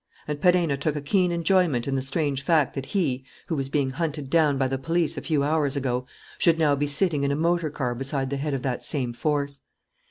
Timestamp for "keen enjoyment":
1.01-1.87